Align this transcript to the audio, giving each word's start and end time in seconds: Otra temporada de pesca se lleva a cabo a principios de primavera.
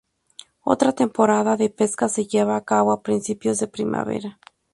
Otra 0.63 0.93
temporada 0.93 1.57
de 1.57 1.69
pesca 1.69 2.09
se 2.09 2.25
lleva 2.25 2.55
a 2.57 2.63
cabo 2.65 2.91
a 2.91 3.03
principios 3.03 3.59
de 3.59 3.67
primavera. 3.67 4.39